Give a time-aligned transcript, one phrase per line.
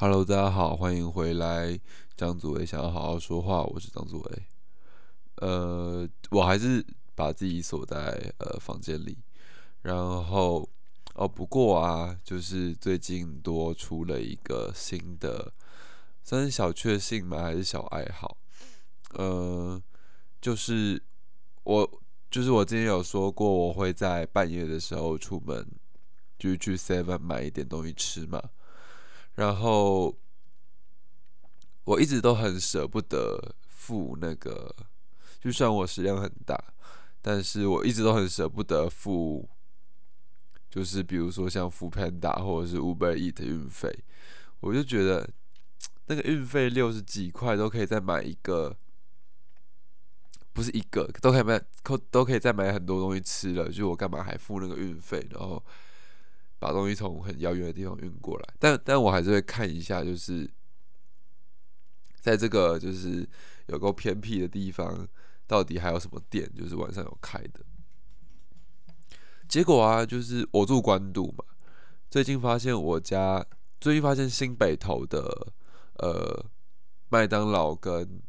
[0.00, 1.78] Hello，大家好，欢迎回来。
[2.16, 4.42] 张祖伟想要好好说话，我是张祖伟。
[5.34, 6.82] 呃，我还是
[7.14, 9.18] 把自己锁在呃房间里。
[9.82, 9.94] 然
[10.24, 10.66] 后
[11.16, 15.52] 哦，不过啊，就是最近多出了一个新的，
[16.24, 17.42] 算是小确幸吗？
[17.42, 18.38] 还是小爱好？
[19.10, 19.78] 呃，
[20.40, 21.02] 就是
[21.62, 25.68] 我，就是我之前有说过，我会在半夜的时候出门，
[26.38, 28.42] 就是去 Seven 买一点东西吃嘛。
[29.40, 30.14] 然后
[31.84, 34.76] 我一直都很舍不得付那个，
[35.40, 36.62] 就算我食量很大，
[37.22, 39.48] 但是我一直都很舍不得付，
[40.68, 44.04] 就是比如说像付 Panda 或者是 Uber Eat 运费，
[44.60, 45.26] 我就觉得
[46.08, 48.76] 那个运费六十几块都可以再买一个，
[50.52, 55.64] 不是一个都可以买，都都可以再买很多东西吃了，就我干嘛还付那个运费，然后。
[56.60, 60.48] 把东西从很遥远的地方运过来，但但我还是会看一下，就是
[62.20, 63.26] 在这个就是
[63.66, 65.08] 有够偏僻的地方，
[65.46, 67.64] 到底还有什么店，就是晚上有开的。
[69.48, 71.44] 结果啊，就是我住关渡嘛，
[72.10, 73.44] 最近发现我家
[73.80, 75.54] 最近发现新北头的
[75.94, 76.44] 呃
[77.08, 78.20] 麦当劳跟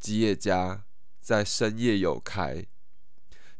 [0.00, 0.84] 吉野家
[1.20, 2.66] 在深夜有开。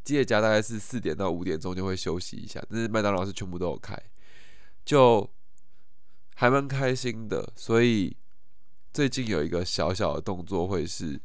[0.05, 3.99] 吉野家大概是四点到五点钟就会休息一下，但是麦当劳是全部都有开，
[4.85, 5.29] 就
[6.35, 7.53] 还蛮开心的。
[7.57, 8.15] 所以
[8.93, 11.19] 最近有一个小小的动作会是，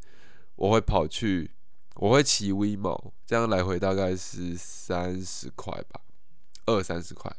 [0.56, 1.52] 我会跑去，
[1.96, 6.02] 我会骑 WeMo，这样来回大概是三十块吧，
[6.66, 7.36] 二三十块。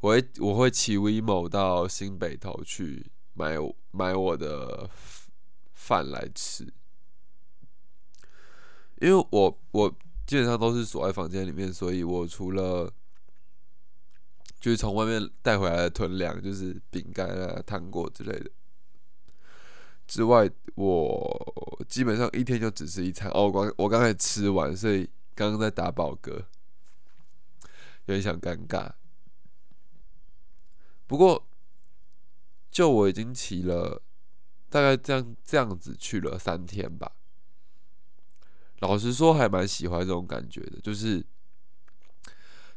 [0.00, 3.56] 我会我会骑 WeMo 到新北头去买
[3.90, 4.88] 买我的
[5.74, 6.72] 饭来吃。
[9.02, 9.90] 因为我我
[10.24, 12.88] 基本上都是锁在房间里面，所以我除了
[14.60, 18.48] 就是从外面带回来的囤粮，就是饼干啊、糖果之类的
[20.06, 23.28] 之外，我基本上一天就只吃一餐。
[23.32, 28.92] 哦，我我刚才吃完，所以刚刚在打饱嗝，有点想尴尬。
[31.08, 31.44] 不过，
[32.70, 34.00] 就我已经骑了
[34.70, 37.10] 大概这样这样子去了三天吧。
[38.82, 40.80] 老实说，还蛮喜欢这种感觉的。
[40.82, 41.24] 就是，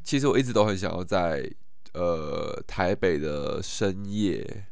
[0.04, 1.52] 其实我一直都很想要在
[1.94, 4.68] 呃台北的深夜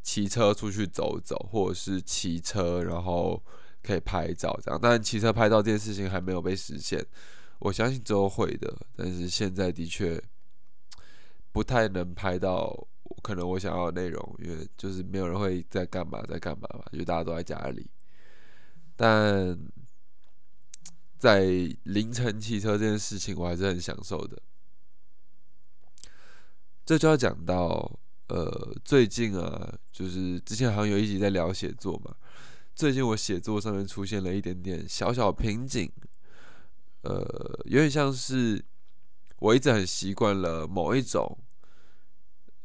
[0.00, 3.42] 骑车出去走走，或者是骑车然后
[3.82, 4.78] 可以拍照这样。
[4.80, 7.04] 但骑车拍照这件事情还没有被实现，
[7.58, 8.72] 我相信之后会的。
[8.94, 10.22] 但是现在的确
[11.50, 12.86] 不太能拍到
[13.24, 17.90] 可能我想要的内容，因为就是没有人会在干嘛在干嘛嘛，因为大家都在家里。
[19.00, 19.56] 但
[21.20, 21.44] 在
[21.84, 24.36] 凌晨骑车这件事情，我还是很享受的。
[26.84, 32.12] 这就要讲到，呃，最近啊，就是之前好像有一集在聊写作嘛。
[32.74, 35.88] 最近我写作上面出现了一点点小小瓶颈，
[37.02, 38.64] 呃，有点像是
[39.38, 41.38] 我一直很习惯了某一种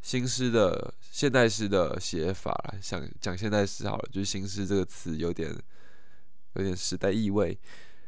[0.02, 5.56] 新诗的现代诗的写法，想讲现代诗好了，就是新诗这个词有点。
[6.53, 7.59] 有点时代意味。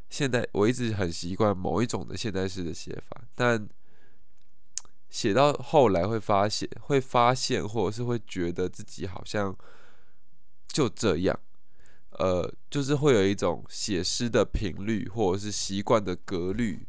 [0.10, 3.68] 现代我一直很习惯某一种的现代式的写法，但
[5.10, 9.56] 写到后来会发现，会发现，或者是会觉得自己好像
[10.68, 11.40] 就这样，
[12.12, 16.86] 呃，就是会有一种写诗的频率，或者是习惯的格律，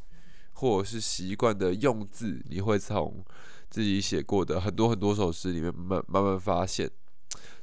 [0.53, 3.25] 或者是习惯的用字，你会从
[3.71, 6.91] 自己写过的很多很多首诗里面慢慢慢发现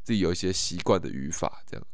[0.02, 1.86] 自己有一些习惯的语法，这样。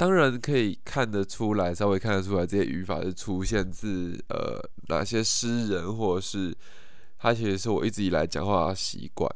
[0.00, 6.56] 当然可以看得出来，稍微看得出来，这些语法是出现自呃哪些诗人，或者是
[7.18, 9.30] 他其实是我一直以来讲话的习惯，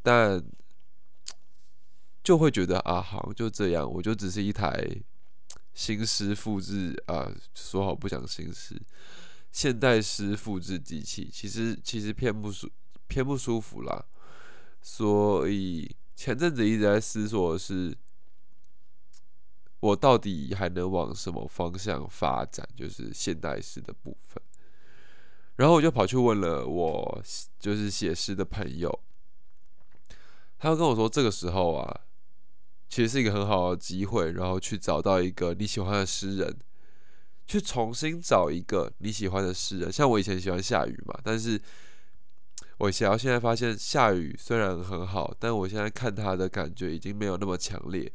[0.00, 0.40] 但
[2.22, 4.80] 就会觉得啊，好像就这样，我就只是一台
[5.74, 8.80] 新诗复制啊，说好不讲新诗，
[9.50, 12.70] 现代诗复制机器，其实其实偏不舒
[13.08, 14.04] 偏不舒服啦，
[14.80, 17.92] 所以前阵子一直在思索的是。
[19.80, 22.68] 我到底还能往什么方向发展？
[22.76, 24.42] 就是现代诗的部分。
[25.56, 27.22] 然后我就跑去问了我
[27.58, 29.00] 就是写诗的朋友，
[30.58, 32.00] 他跟我说，这个时候啊，
[32.88, 36.58] 其实是一个很好的机会，然后去找到一个你喜欢的诗人，
[37.46, 39.92] 去重新找一个你喜欢的诗人。
[39.92, 41.60] 像我以前喜欢下雨嘛，但是
[42.78, 48.10] 我想要现在发现下雨虽然很好，但我现在看他的感觉已经没有那么强烈。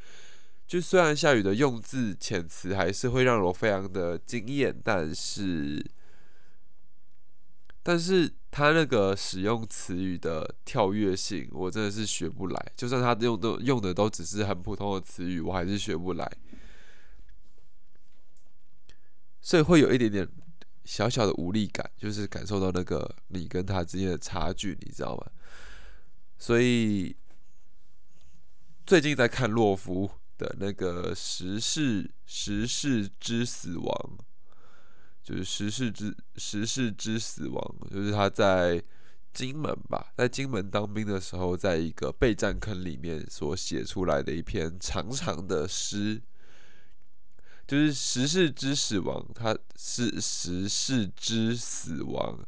[0.67, 5.85] 就虽然下雨的用字遣词还是会让我非常的惊艳，但是，
[7.83, 12.71] 但是他那个使用词语的跳跃性，我真的是学不来。
[12.75, 16.29] 就算他用都用的都只是很普通的词语，我还是学不来。
[19.39, 20.27] 所以会有一点点
[20.83, 25.27] 小小的无力感，就是感受到那个你跟他之间的差距，你知道吗？
[26.39, 27.15] 所以
[28.83, 34.17] 最近在看洛夫的那个《时事时事之死亡》，
[35.23, 38.83] 就是《时事之时事之死亡》，就是他在
[39.33, 46.21] 金门吧，在金门当兵的时候，在一个备战坑里面所写出来的一篇长长的诗。
[47.67, 52.39] 就是时事之死亡，它是时事之死亡，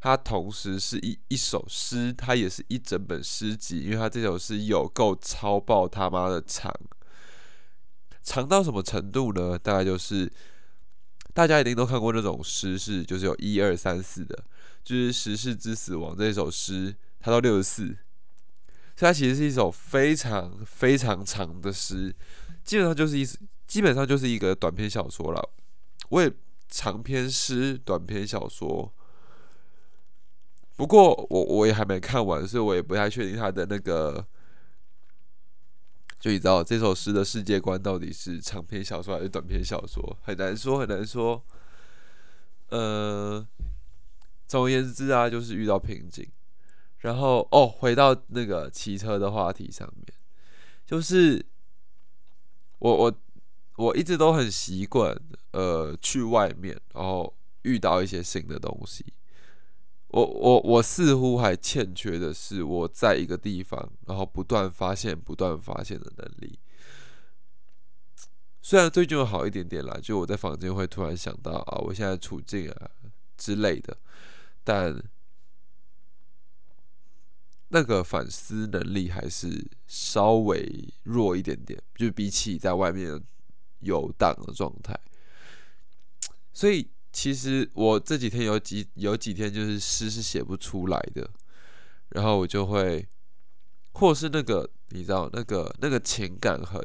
[0.00, 6.70] 它同时是一一首诗，它也是一整本诗集，因为它这首诗有够超爆他妈的长，
[8.26, 9.58] 长到什么程度呢？
[9.58, 10.30] 大概就是
[11.32, 14.44] 大家一定都看过那种诗是，就是有一二三四的，
[14.84, 17.86] 就是十世之死亡这一首诗，它到六十四，
[18.96, 22.14] 所以它其实是一首非常非常长的诗，
[22.64, 23.26] 基本上就是一。
[23.66, 25.50] 基本上就是一个短篇小说了，
[26.10, 26.32] 我也
[26.68, 28.94] 长篇诗、短篇小说，
[30.76, 34.24] 不过我我也还没看完，所以我也不太确定他的那个，
[36.18, 41.44] 就你知道这首诗的世界观到底是长篇小说还是短篇小说，很难说，很难说。
[42.68, 43.46] 呃，
[44.46, 46.26] 总而言之啊，就是遇到瓶颈，
[46.98, 50.06] 然后哦，回到那个骑车的话题上面，
[50.84, 51.44] 就是
[52.78, 53.14] 我我。
[53.78, 55.14] 我一直都很习惯，
[55.50, 59.04] 呃，去外面，然后遇到一些新的东西。
[60.08, 66.58] 我我我似乎还欠缺的是我在一个地方，然后不断发现、不断发现的能力。
[68.62, 72.90] 虽然最近有好一点点啦，就我在房间会突然想到啊，我现在处境啊
[73.36, 73.96] 之类的，
[74.64, 75.02] 但
[77.68, 83.22] 那个反思能力还是稍微弱一点点，就比起在外面。
[83.80, 84.98] 游荡的状态，
[86.52, 91.26] 所以其实我这几天有几有几天就是诗是写不出来的，
[92.10, 93.08] 然后我就会，
[93.92, 96.78] 或是那个你知道那个那个情感很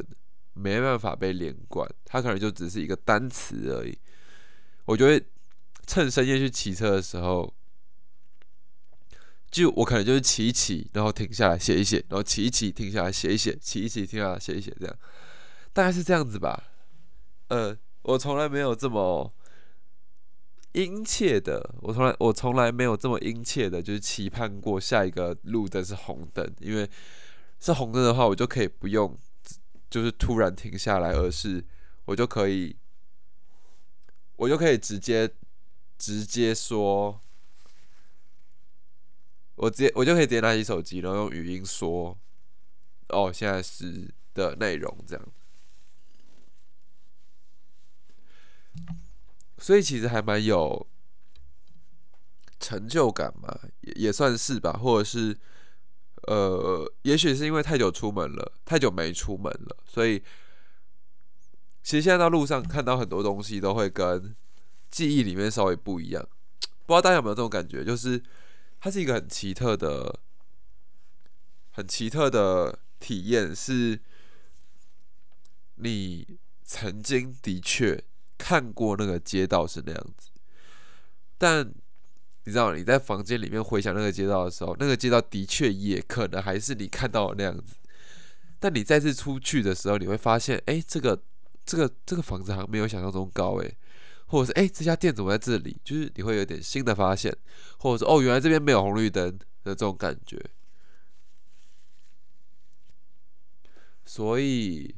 [0.54, 4.00] 没办法被连贯，它可能就只是一个单词而已。
[4.86, 5.22] 我就会
[5.86, 7.54] 趁深夜去骑车的时候，
[9.52, 14.98] 就我可能就是骑一骑，然后停下来写一写，然后骑一骑停下来写一写，骑一骑停下来写一写，这样
[15.74, 16.72] 大概是这样子吧。
[17.50, 19.34] 呃，我从来没有这么
[20.74, 26.90] 殷切的，我从来我从来没有这么殷切的，就是期盼过下一个路灯是红灯，因为
[27.60, 29.18] 是红灯的话，我就可以不用
[29.90, 31.64] 就是突然停下来，而是
[32.06, 32.76] 我就可以，
[34.38, 35.30] 我就可以直接
[35.98, 37.20] 直接说，
[39.56, 42.18] 我直接我就可以直接拿起手机，然后用语音说，
[43.10, 45.28] 哦，现在是的内容这样。
[49.62, 50.88] 所以其实还蛮有
[52.60, 55.38] 成就感嘛，也也算是吧，或者是
[56.24, 60.20] 呃，也许是因为太久出门了，太久没出门了，所以
[61.84, 64.36] 其实现在到路上看到很多东西都会跟
[64.90, 66.28] 记忆里面稍微不一样。
[66.88, 68.22] 不知道大家有没有这种感觉，就是
[68.80, 70.20] 它是一个很奇特的、
[71.70, 74.00] 很奇特的体验，是
[75.76, 78.04] 你曾经的确。
[78.44, 80.32] 看过那个街道是那样子，
[81.38, 81.72] 但
[82.44, 87.76] 你知道你在房间里面回想那个街道的时候，那个街道的确也可能还是你看到的那样子。
[88.60, 91.22] 但你再次出去的时候，你会发现，哎，这个
[91.64, 93.78] 这个这个房子好像没有想象中高，诶，
[94.26, 95.80] 或者是哎，这家店怎么在这里？
[95.84, 97.32] 就是你会有点新的发现，
[97.78, 100.44] 或者说哦，原来这边没有红绿灯的这种感觉。
[104.04, 104.96] 所以。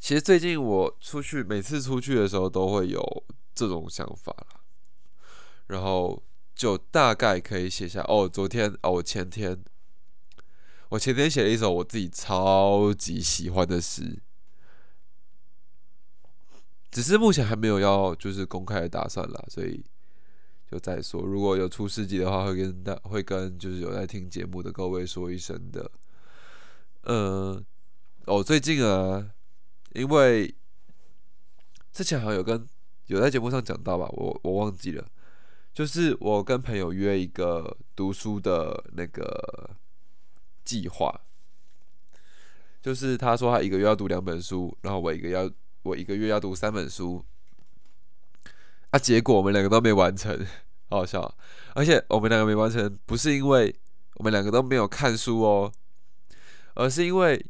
[0.00, 4.60] 其实最近我出去，每次出去的时候都会有这种想法了，
[5.66, 6.22] 然后
[6.54, 9.60] 就大概可以写下哦，昨天哦，我前天，
[10.90, 14.22] 我前天写了一首我自己超级喜欢的诗，
[16.92, 19.84] 只是目前还没有要就是公开的打算啦，所以
[20.70, 25.90] 就再说，如果有出诗集的话，会跟大会跟就是有在听节目的各位说一声的，
[27.02, 27.64] 嗯，
[28.26, 29.32] 哦，最近啊。
[29.92, 30.54] 因为
[31.92, 32.66] 之前好像有跟
[33.06, 35.04] 有在节目上讲到吧，我我忘记了，
[35.72, 39.76] 就是我跟朋友约一个读书的那个
[40.64, 41.20] 计划，
[42.82, 45.50] 就是他说他一个月要读两本书，然后我一个要
[45.82, 47.24] 我一个月要读三本书，
[48.90, 50.46] 啊，结果我们两个都没完成，
[50.90, 51.36] 好 好笑。
[51.74, 53.74] 而且我们两个没完成，不是因为
[54.14, 55.72] 我们两个都没有看书哦，
[56.74, 57.46] 而是因为，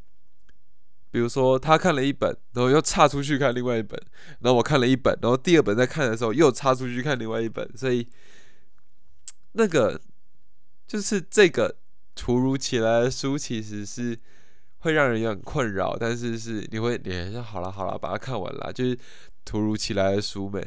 [1.10, 4.00] 比如说他看了一本，然后又岔出去看另外一本，
[4.40, 8.08] 然后我看了一本，然后第二本在看的时候又岔出去看另外一本，所以
[9.52, 10.00] 那个
[10.86, 11.76] 就是这个
[12.14, 14.18] 突如其来的书其实是。
[14.82, 18.96] 会让人有点困扰，但是是你会，你说好了好了，把它看完了，就是
[19.44, 20.64] 突如其来的书没。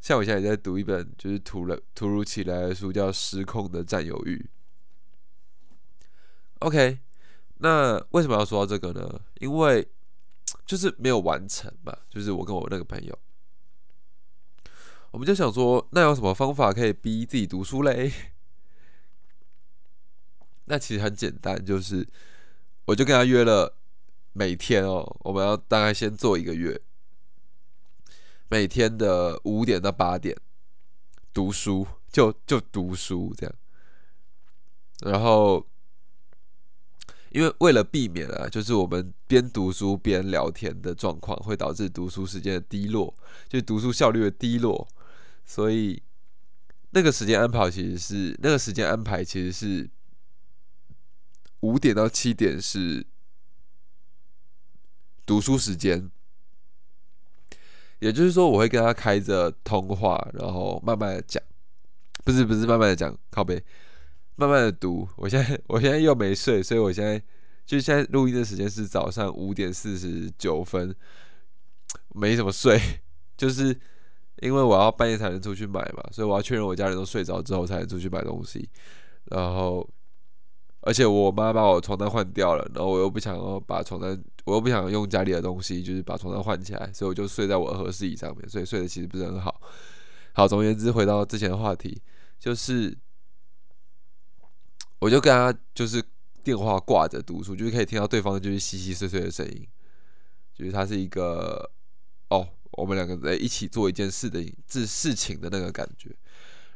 [0.00, 4.48] 像我现在也在读一本，就是突了突如其来的书，叫《失控的占有欲》。
[6.60, 7.00] OK，
[7.62, 9.20] 那为什么要说到这个呢？
[9.40, 9.88] 因为
[10.66, 13.18] 就是没有完成嘛，就是我跟我那个朋友，
[15.12, 18.12] 我们就想说，那有什么方法可以逼自己读书嘞？
[20.64, 22.06] 那其实很简单，就是。
[22.86, 23.76] 我就跟他约了，
[24.32, 26.82] 每天哦，我们要大概先做一个月，
[28.48, 30.36] 每天的五点到八点
[31.32, 33.54] 读书，就就读书这样。
[35.02, 35.64] 然后，
[37.32, 43.14] 因为为了避免啊，就是我们边读书边聊天的状况，会导致读书时间的低落，
[43.48, 44.86] 就读书效率的低落，
[45.44, 46.02] 所以
[46.90, 49.90] 那个时间安排其实是那个时间安排其实是。
[51.62, 53.06] 五点到七点是
[55.24, 56.10] 读书时间，
[58.00, 61.40] 也就是说，我会跟他开着通话，然后慢慢的讲，
[62.24, 63.64] 不是不是慢慢的讲，靠背，
[64.36, 65.08] 慢慢的读。
[65.16, 67.22] 我现在我现在又没睡，所以我现在
[67.64, 70.94] 就现在录音的时间是早上五点四十九分，
[72.14, 72.80] 没怎么睡，
[73.36, 73.76] 就是
[74.40, 78.68] 因为我要半夜才能出去买嘛，所以我要确认我家人都睡着之后才能出去买东西，
[79.26, 79.88] 然后。
[80.84, 89.60] 而且我妈把我床单换掉了，然后我又不想要把床单，我又不想用家里的东西，就是把床单换起来，所以我就睡在我的合适椅上面，所以睡得其实不是很好。
[90.32, 92.02] 好，总而言之，回到之前的话题，
[92.36, 92.98] 就是
[95.02, 96.00] 我就跟他就是
[96.44, 99.66] 电话挂着读书，就是可以听到对方就是稀稀碎碎的声音，
[100.54, 101.68] 就是他是一个
[102.28, 106.14] 哦，我们两个在一起做一件事的事事情的那个感觉。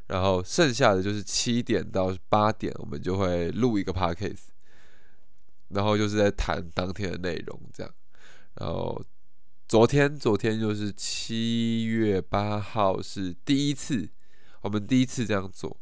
[0.09, 4.47] 然后剩下的就是七点到八点，我们就会录一个 podcast，
[5.69, 7.95] 然后就是在谈当天的内容这样。
[8.57, 9.01] 然后
[9.69, 14.09] 昨天，昨天就是七月八号是第一次，
[14.63, 15.77] 我们第一次这样做。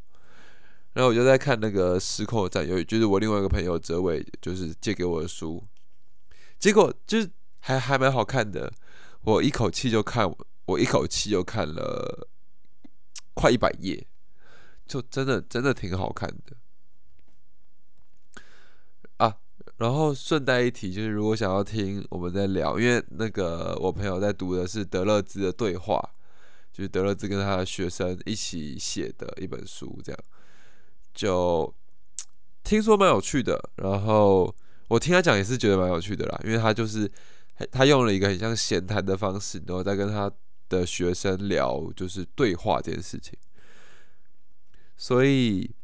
[0.94, 5.62] 然后我就在看那个《失控的战友》，就是我另外一个朋友哲伟，就是借给我的书，
[6.58, 8.72] 结果就是还还蛮好看的。
[9.22, 10.28] 我一口气就看，
[10.64, 12.26] 我一口气就看了
[13.34, 14.06] 快一百页。
[14.86, 16.54] 就真的真的挺好看的
[19.16, 19.34] 啊！
[19.78, 25.98] 然后顺带一提，就是如果想要听我们在聊，因为那个我朋友在读的是德勒兹的对话，
[26.70, 30.24] 就是德勒兹跟他的学生一起写的一本书，这样
[31.14, 31.72] 就
[32.62, 33.70] 听说蛮有趣的。
[33.76, 34.54] 然后
[34.88, 37.10] 我听他讲也是觉得蛮有趣的啦，因为他就是
[37.70, 40.30] 他用了一个很像闲谈的方式，然后再跟他
[40.68, 43.38] 的学生聊，就是对话这件事情。
[44.96, 45.74] 所以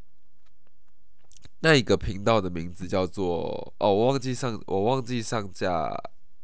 [1.61, 5.91] 那一个频道的名字叫做哦，我忘记上我忘记上架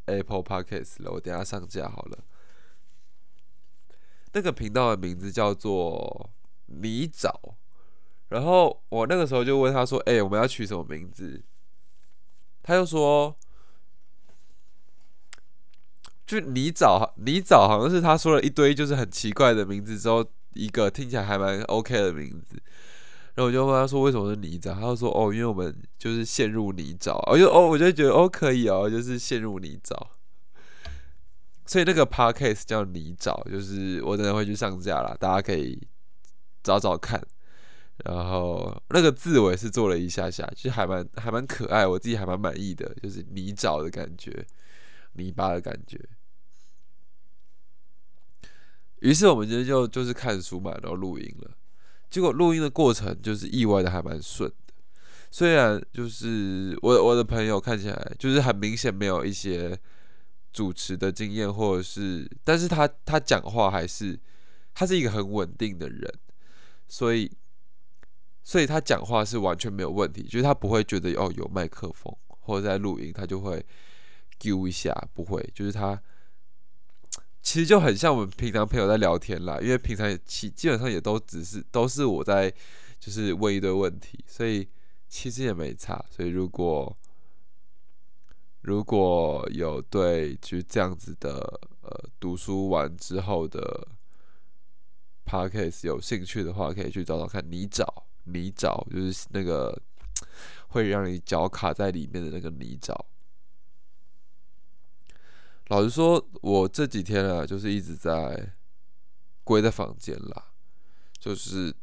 [0.05, 2.19] Apple Podcast 了，我等下上架好了。
[4.33, 6.29] 那个频道的名字叫做
[6.67, 7.56] 你找，
[8.29, 11.43] 然后我那个时候就问他说：“哎，我们要取什么名字？”
[12.63, 13.35] 他就说
[16.25, 22.59] ：“就你找你找，好像是他说了一堆就是很奇怪的名字之后。”一个听起来还蛮 OK 的名字，
[23.35, 29.95] 然后我就问他说：“为什么是泥沼？”他就说：“哦，因为我们就是陷入泥沼。”我就哦，我就觉得哦可以哦，就是陷入泥沼。
[31.67, 35.79] 所以那个 Podcast 叫泥沼，就是我等下会去上架了，大家可以
[36.63, 37.23] 找找看。
[38.05, 44.45] 然后那个字我也是做了一下下，其实还蛮还蛮可爱，我自己还蛮满意的，就是泥沼的感觉，
[45.13, 45.99] 泥巴的感觉。
[48.99, 51.51] 于是我们今天就就是看书嘛，然后录音了。
[52.09, 54.73] 结果录音的过程就是意外的还蛮顺的，
[55.29, 59.77] 虽然就是我我的朋友看起来就是很明显没有一些
[60.53, 64.17] 主持的经验，或者是，但是他他讲话还是
[64.73, 66.11] 他是一个很稳定的人，
[66.87, 67.29] 所以
[68.47, 73.61] 所以他讲话是完全没有问题，就是他不会觉得哦有麦克风或者在录音，他就会
[74.39, 76.01] 丢一下，不会，就是他。
[77.41, 82.49] 其实就很像我们平常朋友在聊天啦，因为平常其基本上也都只是都是我在
[82.97, 84.65] 就是问一堆问题，所以
[85.09, 86.05] 其实也没差。
[86.09, 86.97] 所以如果
[88.61, 91.35] 如果有对就这样子的
[91.81, 93.85] 呃读书完之后的
[95.25, 99.81] podcast 有兴趣的话，可以去找找看你找，泥沼就是那个
[100.69, 102.95] 会让你脚卡在里面的那个泥沼。
[105.67, 108.53] 老实说，我这几天啊，就是一直在
[109.43, 110.45] 归在房间啦，
[111.19, 111.75] 就是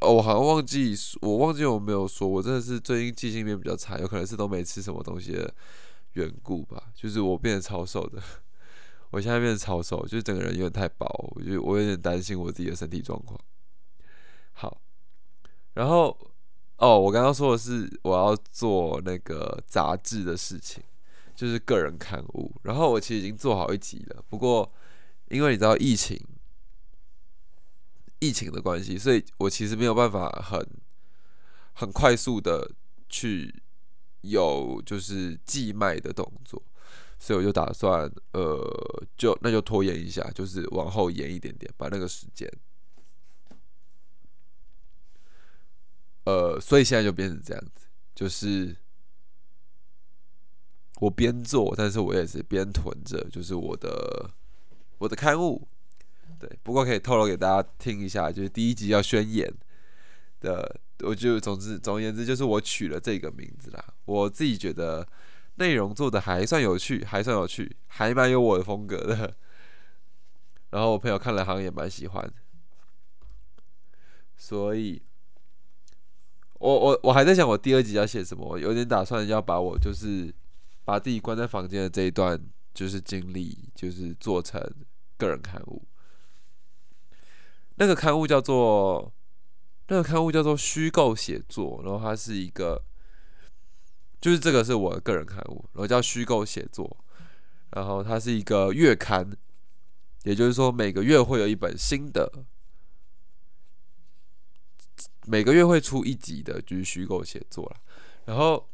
[0.00, 5.52] 哦，我好像忘记，我忘记我没有说，我真的是最近记性变比较差，有可能是都没吃什么东西的
[6.12, 8.22] 缘故吧，就是我变得超瘦的。
[9.10, 13.40] 我现在变得超瘦，就是整个人有点太薄，我就我有点担心我自己的身体状况。
[14.52, 14.80] 好，
[15.74, 16.16] 然后
[16.78, 20.82] 哦，我刚刚说的是我要做那个杂志的事情，
[21.34, 22.52] 就是个人刊物。
[22.62, 24.72] 然后我其实已经做好一集了，不过
[25.28, 26.20] 因为你知道疫情，
[28.18, 30.66] 疫情的关系，所以我其实没有办法很
[31.74, 32.70] 很快速的
[33.08, 33.62] 去
[34.22, 36.62] 有就是寄卖的动作。
[37.16, 42.50] 所以我就打算，呃，就那就拖延一下，就是往后延一点点，把那个时间，
[46.24, 48.76] 呃，所以现在就变成这样子，就是
[51.00, 54.30] 我边做，但是我也是边囤着，就是我的
[54.98, 55.66] 我的刊物，
[56.38, 59.52] 对，不过可以透露给大家听一下，就是第一集要宣言
[60.40, 65.06] 的，我就总之总而言之，就是我取了这个名字啦，我自己觉得。
[65.56, 69.36] 内容做的还算有趣，还算有趣，还蛮有我的风格的。
[70.70, 72.28] 然后我朋友看了好像也蛮喜欢，
[74.36, 75.00] 所以，
[76.64, 80.34] 我我我还在想我第二集要写什么，我有点打算要把我就是
[80.84, 82.40] 把自己关在房间的这一段
[82.72, 84.58] 就是经历，就是做成
[85.18, 85.82] 个人刊物。
[87.74, 89.12] 那个刊物叫做
[89.88, 92.82] 那个刊物叫做虚构写作，然后它是一个。
[94.20, 96.96] 就是这个是我的个人刊物，然后叫虚构写作，
[97.72, 99.30] 然后它是一个月刊，
[100.22, 102.32] 也就是说每个月会有一本新的，
[105.26, 107.76] 每个月会出一集的，就是虚构写作了。
[108.26, 108.66] 然后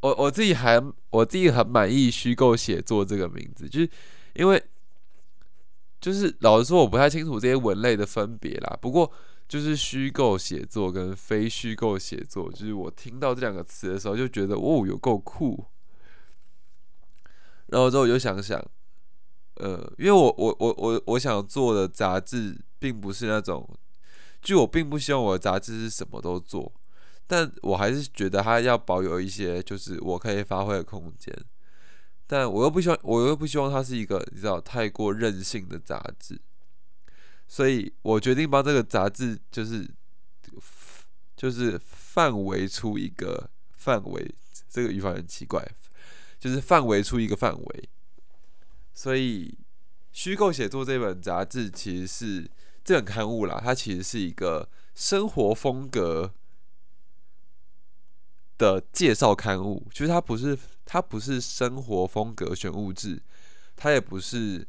[0.00, 3.90] 我我自己还我自己很满意虚构写作这个名字，就是
[4.34, 4.62] 因为
[6.00, 9.12] 就是老实说我不太清楚这些文类的分别啦，不过。
[9.48, 15.64] 就是虚构写作跟非虚构写作，就是我听到这两个词的时候就觉得哦，有够酷。
[17.68, 18.62] 然后之后我就想想，
[19.54, 23.66] 呃，因为我我我我我想做的杂志并不是那种，
[24.40, 26.72] 就我并不希望我的杂志是什么都做，
[27.26, 31.34] 但我还是觉得它要保有一些就是我可以发挥的空间，
[32.26, 36.40] 但我又不希望我又不希望它是一个你知道太过任性的杂志。
[37.46, 39.88] 所以我决定帮这个杂志，就是
[41.36, 44.34] 就是范围出一个范围，
[44.68, 45.66] 这个语法很奇怪，
[46.38, 47.88] 就是范围出一个范围。
[48.92, 49.56] 所以
[50.12, 52.50] 虚构写作这本杂志其实是
[52.88, 56.32] 这本刊物啦，它其实是一个生活风格
[58.56, 63.22] 的介绍刊物，就是它不是它不是生活风格选物志，
[63.76, 64.66] 它也不是。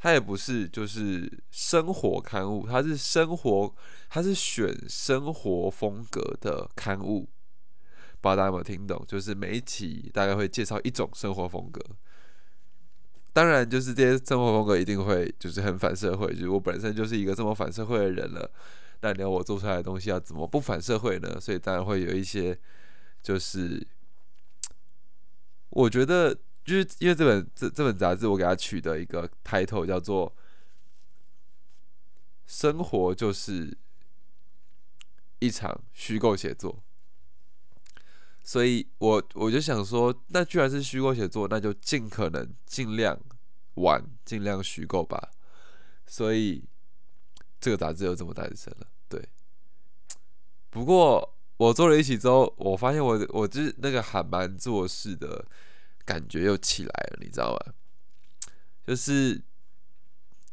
[0.00, 3.74] 它也不是就是生活刊物，它是生活，
[4.08, 7.28] 它是选生活风格的刊物。
[8.20, 9.04] 不知道大家有没有听懂？
[9.08, 11.84] 就是每一期大概会介绍一种生活风格。
[13.38, 18.50] 当然，就是这些生活风格一定会就是很反社会，就是我本身就是一个这么反社会的人了。
[19.02, 21.40] 那你要我做出来的东西要怎么不反社会呢？
[21.40, 22.58] 所以当然会有一些，
[23.22, 23.86] 就是
[25.68, 26.36] 我觉得。
[26.64, 30.30] 就是因为这本这这本杂志，我给它取的一个 title 叫做
[32.46, 33.74] “生活就是
[35.38, 36.82] 一场虚构写作”，
[38.48, 43.20] 所以我我就想说，那居然是虚构写作，那就尽可能尽量
[43.74, 45.20] 玩，尽量虚构吧。
[46.06, 46.64] 所以
[47.60, 48.86] 这个杂志就这么诞生了。
[49.06, 49.22] 对，
[50.70, 55.44] 不过我做了一期之后，我发现我我就是那个还蛮做事的。
[56.08, 57.74] 感觉又起来了，你知道吧？
[58.82, 59.38] 就是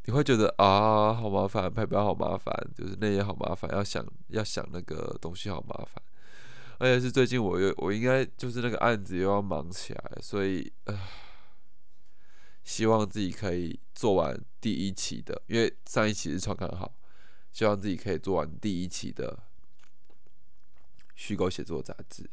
[0.03, 6.03] 你会觉得啊，好麻烦，拍表好麻烦，就是那也好麻烦，要想要想那个东西好麻烦，
[6.77, 11.09] 而且是最近我又我应该就是那个案子又要忙起来，所以啊，
[12.63, 16.93] 希望自己可以做完第一期的，因为上一期是创刊号，
[17.51, 19.43] 希望自己可以做完第一期的
[21.15, 22.29] 虚构写作杂志。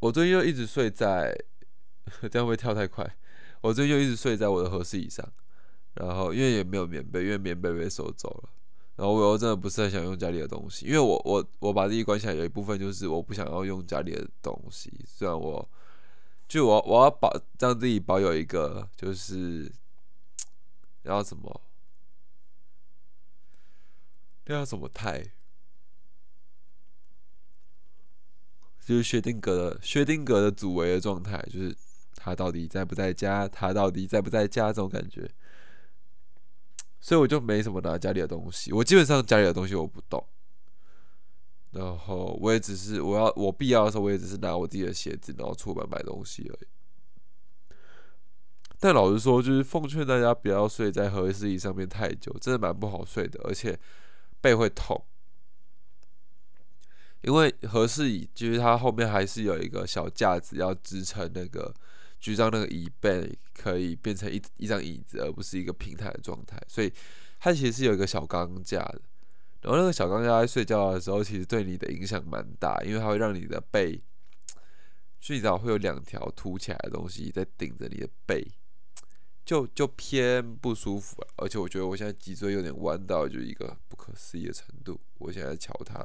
[0.00, 1.34] 我最近又一直睡在，
[2.30, 3.16] 这样会跳太快。
[3.62, 5.26] 我最近又一直睡在我的合适椅上，
[5.94, 8.50] 然后因为也没有棉被，因为棉被被收走了。
[8.96, 14.90] 然后我又真的不是很想用家里的东西，因为我我我把自己关起来，有一部分就是我不想要用家里的东西。
[15.06, 15.68] 虽然我
[16.48, 19.70] 就我我要保让自己保有一个就是
[21.02, 21.60] 要什么
[24.46, 25.32] 那叫什么态？
[28.86, 31.76] 就是薛定谔的薛定谔的祖维的状态，就是
[32.14, 33.48] 他到底在不在家？
[33.48, 34.68] 他到底在不在家？
[34.68, 35.28] 这种感觉。
[37.00, 40.24] 所以我就没什么拿家里的东西，我基本上家里的东西我不动。
[41.72, 46.68] 然后我也只是我要我必要的时候，我也只是拿我自己的鞋子，然后出门买东西而已。
[48.78, 53.78] 但老实说，就是奉劝大家不要睡在合适椅上面太久，真的蛮不好睡的，而且
[54.40, 55.04] 背会痛。
[57.22, 61.74] 因为合适椅就是它后面还是有一个小架子要支撑那个，
[62.18, 66.92] 就让那个椅背可以变成一一张椅子，而不是一个平台的状态，所以
[67.38, 69.00] 它其实是有一个小钢架的。
[69.62, 74.00] 然后那个小钢架在睡觉的时候，其实对你的影响蛮大，因为它会让你的背，
[75.20, 78.46] 睡着会有两条凸起来的东西在顶着你的背。
[79.44, 85.00] 就就偏不舒服，而且我觉得我现在脊椎有点弯到就一个不可思议的程度。
[85.18, 86.02] 我现在瞧它，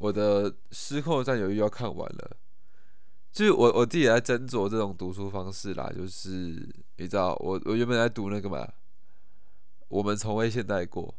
[0.00, 2.36] 我的失控占有欲要看完了。
[3.30, 6.28] 就是我我自己在斟酌这种读书方式啦，就是
[6.96, 8.66] 你知道，我我原本在读那个嘛，
[9.88, 11.14] 我们从未现代过，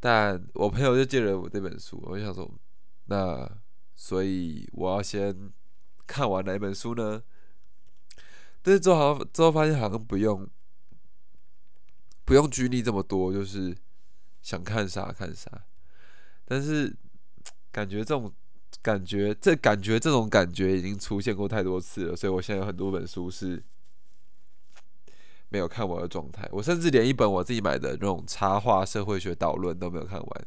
[0.00, 2.50] 但我朋友就借了我这本书，我就想说，
[3.04, 3.48] 那
[3.94, 5.52] 所以我要先。
[6.06, 7.22] 看完哪一本书呢？
[8.60, 10.46] 但是之后好像之后发现好像不用
[12.26, 13.74] 不用拘泥这么多，就是
[14.42, 15.64] 想看啥看啥。
[16.44, 16.94] 但是
[17.74, 18.32] 感觉这种
[18.80, 23.60] 感觉，这感觉这种感觉已经出现过太多次了，所以我现在有很多本书是
[25.48, 26.48] 没有看完的状态。
[26.52, 30.46] 我甚至连一本我自己买的那种插画社会学导论都没有看完，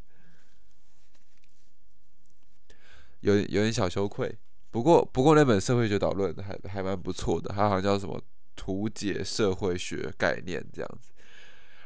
[3.20, 4.38] 有有点小羞愧。
[4.72, 8.22] 不过，不过那本社会学导论还还蛮不错的，它好像叫什么
[8.56, 11.12] “图解社会学概念”这样子，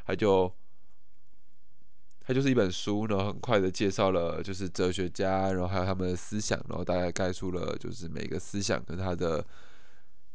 [0.06, 0.54] 它就
[2.24, 9.44] 它就是一本书，然后很快的介绍了就是哲学家，然后还有他们的思想，然后大概概述了就是每个思想跟他的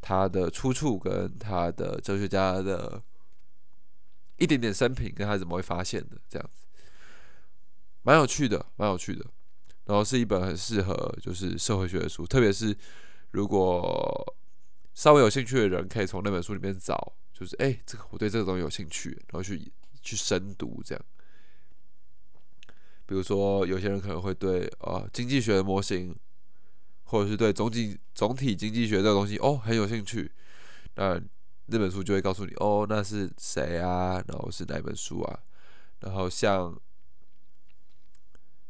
[0.01, 3.01] 他的出处跟他的哲学家的
[4.37, 6.65] 一点点生平跟他怎么会发现的这样子，
[8.03, 9.25] 蛮有趣的，蛮有趣的。
[9.85, 12.75] 然后是一本很适合就是社会学的书，特别是
[13.31, 14.35] 如果
[14.93, 19.71] 稍微有兴趣的人，可以从那本书里面找，就是哎，这个我对这个东西有兴趣，然后去
[20.01, 21.05] 去深读这样。
[23.07, 26.15] 比如说，有些人可能会对啊经济学的模型，
[27.05, 30.31] 或者是对总体总体经济学这个东西哦很有兴趣，
[30.93, 31.19] 那
[31.65, 35.39] 那本书就会告诉你哦那是谁啊，然后是哪本书啊，
[36.01, 36.79] 然后像。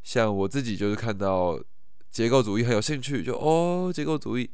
[0.04, 1.62] 像我自己就是看到
[2.10, 4.50] 结构主义很有兴趣，就哦结构主义，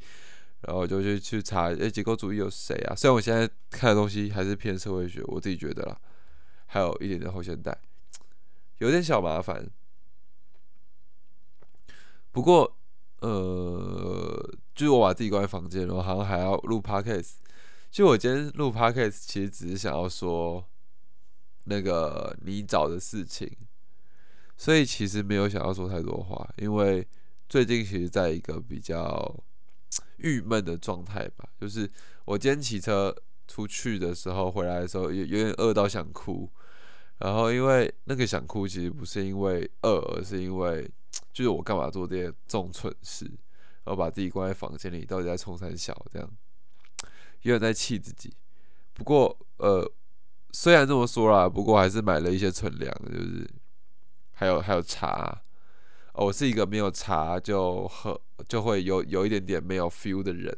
[0.62, 2.94] 然后就去去查，诶结构主义有谁啊？
[2.96, 5.96] 虽然我现在看的东西还是偏社会学，我自己觉得啦，
[6.66, 7.78] 还有一点点后现代，
[8.78, 9.70] 有点小麻烦。
[12.32, 12.76] 不过
[13.20, 17.34] 呃，就是我把自己关在房间，然后好像还要录 podcast。
[17.90, 20.64] 就我今天录 podcast，其实只是想要说
[21.64, 23.50] 那个你找的事情。
[24.56, 27.06] 所以其实没有想要说太多话，因为
[27.48, 29.44] 最近其实在一个比较
[30.18, 31.48] 郁闷的状态吧。
[31.60, 31.90] 就是
[32.24, 33.14] 我今天骑车
[33.46, 36.50] 出去的时候，回来的时候有有点饿到想哭。
[37.18, 40.90] 然后因为那个想哭，其实不是因为饿，而是因为
[41.32, 43.24] 就是我干嘛做这些这种蠢事，
[43.84, 46.30] 然后把自己关在房间里，到底在冲三小这样，
[47.42, 48.34] 有点在气自己。
[48.92, 49.90] 不过呃，
[50.52, 53.48] 虽然这么说啦，不过还是买了一些存粮，就是。
[54.36, 55.42] 还有还有茶，
[56.14, 60.52] 我是一个没有茶就喝就会有有一点点没有 feel 的人。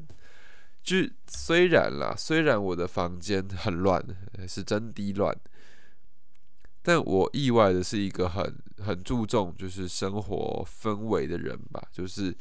[0.83, 4.03] 就虽然啦，虽然我的房间很乱，
[4.49, 5.38] 是真的乱，
[6.87, 11.83] 但我意外的是一个很很注重就是生活氛围的人吧。
[11.90, 12.33] 就是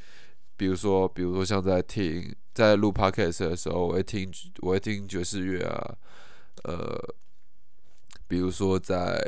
[0.56, 5.98] 比如说，比如说像在听在录 podcast 的时候，我会听我会听爵士乐啊，
[6.66, 7.16] 呃，
[8.28, 9.20] 比如说在。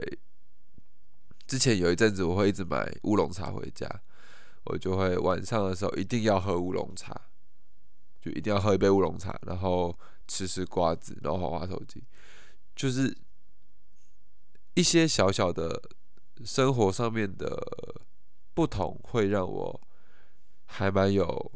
[1.47, 3.89] 之前有一阵子，我会一直买乌龙茶回家，
[4.65, 7.21] 我就会晚上的时候一定要喝乌龙茶，
[8.19, 12.03] 就一定要喝一杯乌龙茶，然后吃吃瓜子，然后滑滑手机，
[12.75, 13.15] 就是
[14.77, 15.81] 一些小小的
[16.45, 17.59] 生活上面的
[18.53, 19.81] 不同，会让我
[20.65, 21.51] 还蛮有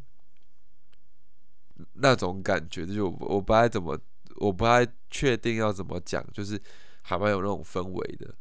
[1.93, 3.95] 那种感觉，就我不爱怎么，
[4.37, 6.59] 我不太确定要怎么讲，就是
[7.03, 8.33] 还蛮有那种氛围的。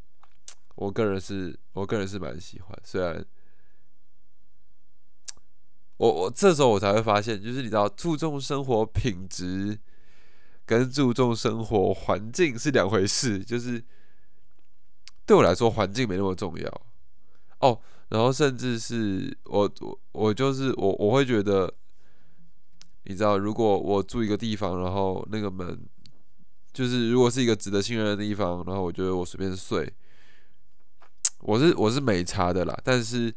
[0.76, 2.78] 我个人是，我个人是蛮喜欢。
[2.82, 3.22] 虽然
[5.98, 9.78] 我我这时候我才会发现，就是你知道，注重生活品质
[10.64, 13.44] 跟注重生活环境是两回事。
[13.44, 13.84] 就是
[15.26, 16.82] 对我来说，环境没那么重要
[17.60, 17.78] 哦。
[18.08, 21.72] 然后甚至是我我我就是我我会觉得，
[23.04, 25.80] 你知道，如果我住一个地方，然后那个门
[26.72, 29.92] 就是如果是一个值得信任的地方，然后我觉得我随便睡，
[31.40, 32.76] 我是我是没差的啦。
[32.82, 33.32] 但是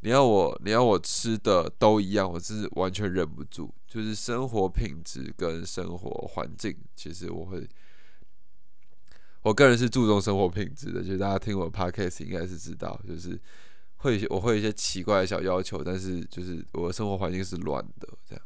[0.00, 3.72] 你要我你要我吃的都一样，我是完全忍不住。
[3.88, 7.68] 就是生活品质跟生活环境，其实我会，
[9.42, 11.00] 我个人是注重生活品质的。
[11.02, 13.38] 就是大家听我 podcast 应该是知道，就是
[13.96, 18.44] 会我会有一些奇怪的小要求，但是就是我的生活环境是乱的这样。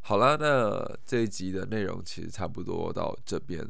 [0.00, 3.68] 好啦，那这一集的内容其实差不多到这边。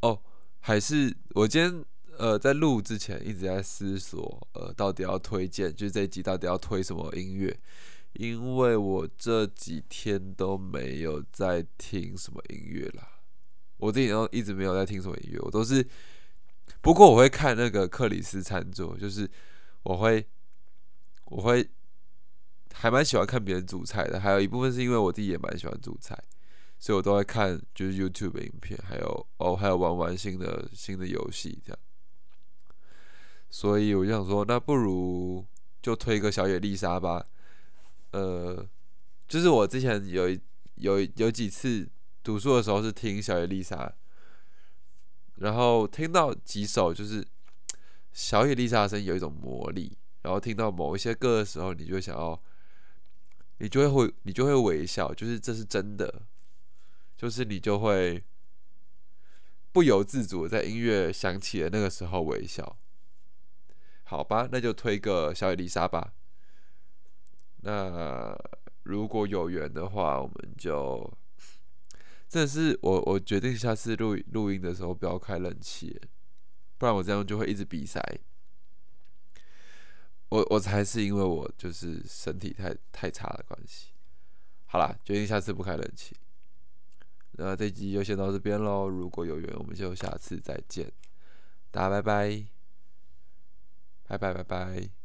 [0.00, 0.22] 哦，
[0.60, 1.84] 还是我今天。
[2.18, 7.56] 呃，在录之前一直在思索，呃，到底要推荐，就是这一集到底要推什么音乐？
[8.14, 13.20] 因为我这几天都没有在听什么音乐啦，
[13.76, 15.86] 我自己都一直没有在听什么音乐，我都是，
[16.80, 19.30] 不过我会看那个克里斯餐桌，就是
[19.84, 20.26] 我会，
[21.26, 21.68] 我会
[22.72, 26.18] 还蛮喜欢看别人煮菜的，还有一部分是因为我自己也蛮喜欢煮菜，
[26.78, 31.78] 所以我都会看就是 YouTube 影片，还有哦，还有玩玩新的新的游戏这样。
[33.50, 35.46] 所以我就想说，那不如
[35.80, 37.24] 就推个小野丽莎吧。
[38.12, 38.66] 呃，
[39.26, 40.28] 就是我之前有
[40.76, 41.88] 有有几次
[42.22, 43.92] 读书的时候是听小野丽莎，
[45.36, 47.26] 然后听到几首就是
[48.12, 52.40] 小野丽莎的声音有一种魔力，然后听到某一些歌的时候，你就想要，
[53.58, 56.22] 你就会会你就会微笑，就是这是真的，
[57.16, 58.24] 就是你就会
[59.70, 62.76] 不由自主在音乐响起的那个时候微笑。
[64.04, 66.14] 好吧，那就推个小野丽莎吧。
[67.62, 68.36] 那
[68.84, 71.12] 如果有缘的话，我们就，
[72.28, 76.00] 真的是我我决定下次录录音的时候不要开冷气，
[76.76, 78.00] 不然我这样就会一直鼻塞。
[80.30, 83.88] 我我才是因为我就是身体太太差的关系。
[84.66, 86.14] 好啦，决定下次不开冷气。
[87.32, 88.88] 那这集就先到这边喽。
[88.88, 90.92] 如果有缘，我们就下次再见。
[91.70, 92.44] 大家拜拜。
[94.06, 94.97] 拜拜拜拜。